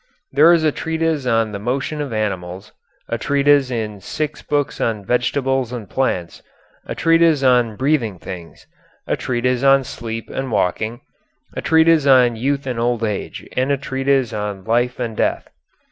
There 0.31 0.51
is 0.51 0.63
a 0.63 0.71
treatise 0.71 1.27
on 1.27 1.51
the 1.51 1.59
motion 1.59 2.01
of 2.01 2.11
animals, 2.11 2.71
a 3.07 3.19
treatise 3.19 3.69
in 3.69 3.99
six 4.01 4.41
books 4.41 4.81
on 4.81 5.05
vegetables 5.05 5.71
and 5.71 5.87
plants, 5.87 6.41
a 6.87 6.95
treatise 6.95 7.43
on 7.43 7.75
breathing 7.75 8.17
things, 8.17 8.65
a 9.05 9.15
treatise 9.15 9.61
on 9.61 9.83
sleep 9.83 10.27
and 10.27 10.51
waking, 10.51 11.01
a 11.55 11.61
treatise 11.61 12.07
on 12.07 12.35
youth 12.35 12.65
and 12.65 12.79
old 12.79 13.03
age, 13.03 13.47
and 13.55 13.71
a 13.71 13.77
treatise 13.77 14.33
on 14.33 14.63
life 14.63 14.99
and 14.99 15.15
death. 15.17 15.47